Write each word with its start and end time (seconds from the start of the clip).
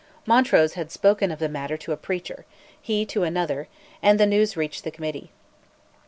Montrose 0.25 0.73
had 0.73 0.91
spoken 0.91 1.29
of 1.29 1.37
the 1.37 1.47
matter 1.47 1.77
to 1.77 1.91
a 1.91 1.95
preacher, 1.95 2.43
he 2.81 3.05
to 3.05 3.21
another, 3.21 3.67
and 4.01 4.19
the 4.19 4.25
news 4.25 4.57
reached 4.57 4.83
the 4.83 4.89
Committee. 4.89 5.29